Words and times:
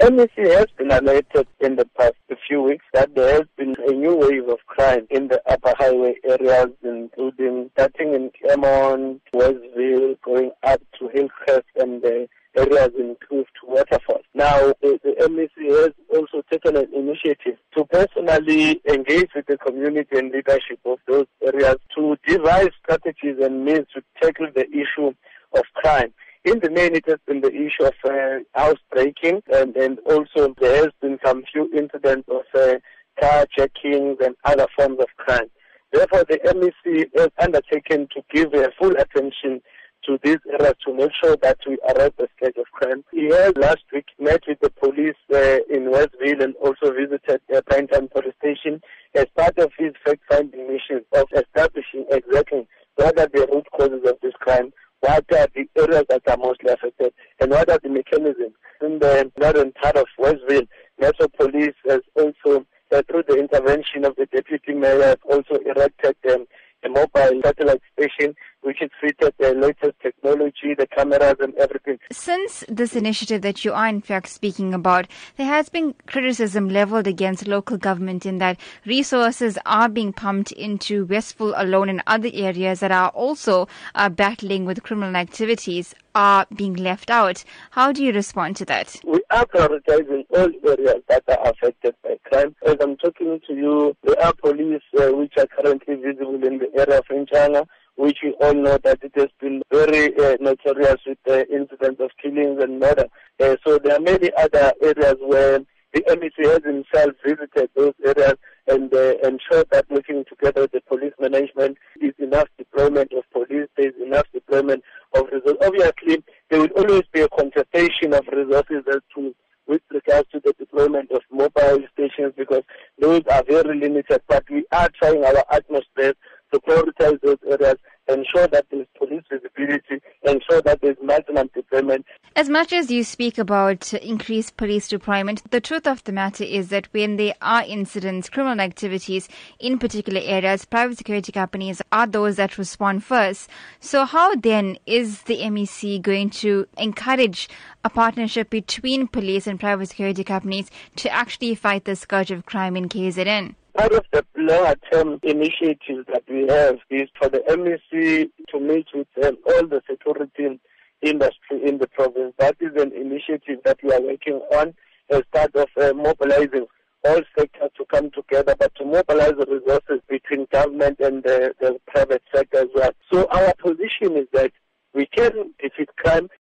MEC 0.00 0.30
has 0.36 0.66
been 0.78 0.90
alerted 0.90 1.46
in 1.60 1.76
the 1.76 1.84
past 1.98 2.14
few 2.48 2.62
weeks 2.62 2.84
that 2.94 3.14
there 3.14 3.34
has 3.34 3.44
been 3.56 3.76
a 3.86 3.92
new 3.92 4.16
wave 4.16 4.48
of 4.48 4.58
crime 4.66 5.06
in 5.10 5.28
the 5.28 5.40
upper 5.46 5.74
highway 5.78 6.14
areas, 6.24 6.68
including 6.82 7.70
starting 7.74 8.14
in 8.14 8.30
Claremont, 8.40 9.20
Westville, 9.34 10.16
going 10.24 10.50
up 10.62 10.80
to 10.98 11.08
Hillcrest 11.08 11.66
and 11.76 12.00
the 12.02 12.26
areas 12.56 12.90
in 12.98 13.14
Kloof 13.16 13.44
to 13.60 13.66
Waterfall. 13.66 14.22
Now, 14.34 14.72
the, 14.82 14.98
the 15.04 15.14
MEC 15.28 15.68
has 15.68 15.92
also 16.12 16.42
taken 16.50 16.76
an 16.76 16.88
initiative 16.94 17.58
to 17.76 17.84
personally 17.84 18.80
engage 18.88 19.28
with 19.34 19.46
the 19.46 19.58
community 19.58 20.18
and 20.18 20.32
leadership 20.32 20.80
of 20.86 20.98
those 21.06 21.26
areas 21.44 21.76
to 21.96 22.16
devise 22.26 22.70
strategies 22.82 23.36
and 23.42 23.64
means 23.64 23.86
to 23.94 24.02
tackle 24.20 24.48
the 24.54 24.66
issue 24.70 25.12
of 25.54 25.62
crime. 25.74 26.12
In 26.50 26.58
the 26.58 26.68
main, 26.68 26.96
it 26.96 27.04
has 27.06 27.20
been 27.28 27.42
the 27.42 27.54
issue 27.54 27.84
of 27.84 27.94
uh, 28.04 28.40
housebreaking, 28.56 29.40
and, 29.54 29.76
and 29.76 30.00
also 30.00 30.52
there 30.60 30.82
has 30.82 30.92
been 31.00 31.16
some 31.24 31.44
few 31.52 31.70
incidents 31.72 32.28
of 32.28 32.42
uh, 32.52 32.74
carjackings 33.22 34.20
and 34.20 34.34
other 34.44 34.66
forms 34.76 34.98
of 34.98 35.06
crime. 35.16 35.48
Therefore, 35.92 36.24
the 36.28 36.40
MEC 36.42 37.06
has 37.16 37.28
undertaken 37.40 38.08
to 38.16 38.22
give 38.34 38.52
uh, 38.52 38.68
full 38.80 38.90
attention 38.96 39.62
to 40.06 40.18
these 40.24 40.38
areas 40.58 40.74
to 40.84 40.92
make 40.92 41.12
sure 41.22 41.36
that 41.40 41.58
we 41.68 41.78
arrest 41.88 42.14
the 42.18 42.26
scourge 42.36 42.56
of 42.56 42.66
crime. 42.72 43.04
He 43.12 43.26
has 43.26 43.52
last 43.54 43.84
week 43.92 44.06
met 44.18 44.42
with 44.48 44.58
the 44.58 44.70
police 44.70 45.14
uh, 45.32 45.58
in 45.72 45.88
Westville 45.92 46.42
and 46.42 46.56
also 46.56 46.92
visited 46.92 47.42
uh, 47.54 47.60
Pinetown 47.70 48.10
Police 48.10 48.34
Station 48.42 48.80
as 49.14 49.26
part 49.36 49.56
of 49.58 49.70
his 49.78 49.92
fact-finding 50.04 50.66
mission 50.66 51.04
of 51.12 51.26
establishing 51.32 52.06
exactly 52.10 52.66
are 53.00 53.12
the 53.12 53.48
root 53.52 53.66
causes 53.76 54.02
of 54.06 54.16
this 54.22 54.34
crime, 54.40 54.72
what 55.00 55.24
are 55.32 55.48
the 55.54 55.66
areas 55.76 56.04
that 56.08 56.22
are 56.28 56.36
mostly 56.36 56.70
affected, 56.70 57.12
and 57.40 57.50
what 57.50 57.70
are 57.70 57.80
the 57.82 57.88
mechanisms. 57.88 58.54
In 58.82 58.98
the 58.98 59.30
northern 59.38 59.72
part 59.72 59.96
of 59.96 60.06
Westville, 60.18 60.66
Metro 60.98 61.28
Police 61.28 61.74
has 61.88 62.00
also, 62.14 62.64
uh, 62.92 63.02
through 63.08 63.24
the 63.28 63.36
intervention 63.36 64.04
of 64.04 64.16
the 64.16 64.26
deputy 64.26 64.72
mayor, 64.72 65.16
also 65.28 65.56
erected 65.66 66.16
um, 66.32 66.46
a 66.84 66.88
mobile 66.88 67.40
satellite 67.44 67.82
station 67.98 68.34
which 68.62 68.82
is 68.82 68.90
fitted 69.00 69.32
the 69.38 69.54
latest 69.54 69.98
technology, 70.02 70.74
the 70.76 70.86
cameras 70.86 71.36
and 71.40 71.54
everything. 71.54 71.98
Since 72.12 72.64
this 72.68 72.94
initiative 72.94 73.42
that 73.42 73.64
you 73.64 73.72
are 73.72 73.88
in 73.88 74.00
fact 74.00 74.28
speaking 74.28 74.74
about, 74.74 75.06
there 75.36 75.46
has 75.46 75.68
been 75.68 75.94
criticism 76.06 76.68
leveled 76.68 77.06
against 77.06 77.46
local 77.46 77.78
government 77.78 78.26
in 78.26 78.38
that 78.38 78.58
resources 78.86 79.58
are 79.66 79.88
being 79.88 80.12
pumped 80.12 80.52
into 80.52 81.06
Westville 81.06 81.54
alone 81.56 81.88
and 81.88 82.02
other 82.06 82.30
areas 82.32 82.80
that 82.80 82.92
are 82.92 83.10
also 83.10 83.68
uh, 83.94 84.08
battling 84.08 84.64
with 84.64 84.82
criminal 84.82 85.16
activities 85.16 85.94
are 86.14 86.46
being 86.54 86.74
left 86.74 87.10
out. 87.10 87.44
How 87.70 87.92
do 87.92 88.04
you 88.04 88.12
respond 88.12 88.56
to 88.56 88.64
that? 88.66 89.00
We 89.04 89.22
are 89.30 89.46
prioritizing 89.46 90.24
all 90.30 90.50
areas 90.68 91.02
that 91.08 91.22
are 91.28 91.50
affected 91.50 91.94
by 92.02 92.16
crime. 92.24 92.54
As 92.66 92.76
I'm 92.80 92.96
talking 92.96 93.40
to 93.46 93.54
you, 93.54 93.96
there 94.02 94.20
are 94.20 94.32
police 94.32 94.82
uh, 94.98 95.12
which 95.12 95.34
are 95.38 95.46
currently 95.46 95.94
visible 95.94 96.42
in 96.44 96.58
the 96.58 96.70
area 96.76 96.98
of 96.98 97.06
Inchanga 97.06 97.66
which 98.00 98.18
we 98.22 98.32
all 98.40 98.54
know 98.54 98.78
that 98.82 98.98
it 99.02 99.12
has 99.14 99.28
been 99.40 99.62
very 99.70 100.16
uh, 100.18 100.36
notorious 100.40 100.96
with 101.06 101.18
the 101.26 101.46
incidents 101.52 102.00
of 102.00 102.10
killings 102.20 102.62
and 102.62 102.80
murder. 102.80 103.06
Uh, 103.38 103.56
so 103.66 103.78
there 103.78 103.96
are 103.96 104.00
many 104.00 104.30
other 104.38 104.72
areas 104.82 105.16
where 105.20 105.60
the 105.92 106.00
MEC 106.08 106.46
has 106.46 106.62
himself 106.64 107.12
visited 107.26 107.68
those 107.76 107.92
areas 108.06 108.36
and 108.68 108.92
uh, 108.94 109.14
ensured 109.22 109.66
that 109.70 109.84
working 109.90 110.24
together 110.28 110.62
with 110.62 110.72
the 110.72 110.80
police 110.88 111.12
management 111.20 111.76
is 112.00 112.14
enough 112.18 112.48
deployment 112.56 113.12
of 113.12 113.24
police, 113.32 113.68
there 113.76 113.88
is 113.88 113.94
enough 114.02 114.26
deployment 114.32 114.82
of 115.14 115.26
resources. 115.30 115.58
Obviously, 115.62 116.24
there 116.48 116.60
will 116.60 116.70
always 116.78 117.02
be 117.12 117.20
a 117.20 117.28
contestation 117.28 118.14
of 118.14 118.26
resources 118.32 118.82
as 118.88 119.00
to 119.14 119.34
with 119.66 119.82
regards 119.90 120.28
to 120.30 120.40
the 120.44 120.52
deployment 120.58 121.10
of 121.12 121.20
mobile 121.30 121.78
stations 121.92 122.32
because 122.36 122.62
those 122.98 123.22
are 123.30 123.44
very 123.46 123.78
limited, 123.78 124.20
but 124.26 124.42
we 124.50 124.64
are 124.72 124.88
trying 125.00 125.22
our 125.24 125.44
utmost 125.50 125.86
best 125.94 126.16
to 126.52 126.58
prioritize 126.60 127.20
those 127.20 127.38
areas 127.48 127.76
ensure 128.12 128.46
that 128.48 128.66
there 128.70 128.80
is 128.80 128.86
police 128.98 129.22
visibility, 129.30 130.02
ensure 130.24 130.62
that 130.62 130.80
there 130.80 130.92
is 130.92 130.96
maximum 131.02 131.48
deployment. 131.54 132.04
As 132.40 132.48
much 132.48 132.72
as 132.72 132.90
you 132.90 133.04
speak 133.04 133.36
about 133.36 133.92
increased 133.92 134.56
police 134.56 134.88
deployment, 134.88 135.42
the 135.50 135.60
truth 135.60 135.86
of 135.86 136.02
the 136.04 136.12
matter 136.12 136.42
is 136.42 136.70
that 136.70 136.88
when 136.92 137.16
there 137.16 137.34
are 137.42 137.62
incidents, 137.66 138.30
criminal 138.30 138.62
activities 138.62 139.28
in 139.58 139.78
particular 139.78 140.22
areas, 140.24 140.64
private 140.64 140.96
security 140.96 141.32
companies 141.32 141.82
are 141.92 142.06
those 142.06 142.36
that 142.36 142.56
respond 142.56 143.04
first. 143.04 143.50
So 143.78 144.06
how 144.06 144.36
then 144.36 144.78
is 144.86 145.24
the 145.24 145.40
MEC 145.40 146.00
going 146.00 146.30
to 146.40 146.66
encourage 146.78 147.50
a 147.84 147.90
partnership 147.90 148.48
between 148.48 149.06
police 149.06 149.46
and 149.46 149.60
private 149.60 149.90
security 149.90 150.24
companies 150.24 150.70
to 150.96 151.10
actually 151.10 151.54
fight 151.56 151.84
the 151.84 151.94
scourge 151.94 152.30
of 152.30 152.46
crime 152.46 152.74
in 152.74 152.88
KZN? 152.88 153.54
Part 153.76 153.92
of 153.92 154.06
the 154.12 154.24
longer 154.36 154.76
term 154.90 155.20
initiatives 155.24 156.06
that 156.10 156.22
we 156.26 156.46
have 156.48 156.78
is 156.88 157.10
for 157.18 157.28
the 157.28 157.40
MEC 157.50 158.30
to 158.48 158.60
meet 158.60 158.86
with 158.94 159.08
all 159.22 159.66
the 159.66 159.82
security 159.86 160.58
industry 161.02 161.60
in 161.64 161.78
the 161.78 161.88
province. 161.88 162.34
That 162.38 162.56
is 162.60 162.80
an 162.80 162.92
initiative 162.92 163.60
that 163.64 163.78
we 163.82 163.92
are 163.92 164.00
working 164.00 164.40
on 164.56 164.74
as 165.10 165.22
part 165.32 165.54
of 165.54 165.68
uh, 165.80 165.92
mobilizing 165.94 166.66
all 167.04 167.20
sectors 167.36 167.70
to 167.76 167.84
come 167.86 168.10
together, 168.10 168.54
but 168.58 168.74
to 168.76 168.84
mobilize 168.84 169.32
the 169.38 169.46
resources 169.46 170.00
between 170.08 170.46
government 170.52 171.00
and 171.00 171.22
the, 171.22 171.54
the 171.60 171.78
private 171.86 172.22
sector 172.34 172.58
as 172.58 172.68
well. 172.74 172.90
So 173.12 173.26
our 173.30 173.54
position 173.54 174.16
is 174.16 174.26
that 174.32 174.52
we 174.94 175.06
can 175.06 175.54
defeat 175.62 175.88
crime 175.96 176.28